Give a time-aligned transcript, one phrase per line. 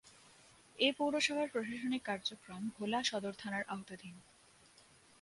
[0.79, 4.15] এ পৌরসভার প্রশাসনিক কার্যক্রম ভোলা সদর থানার আওতাধীন।